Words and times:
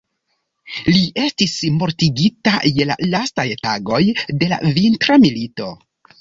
Li 0.93 1.01
estis 1.23 1.53
mortigita 1.81 2.53
je 2.79 2.87
la 2.93 2.97
lastaj 3.11 3.45
tagoj 3.67 4.01
de 4.45 4.49
la 4.55 4.59
Vintra 4.81 5.21
milito. 5.27 5.71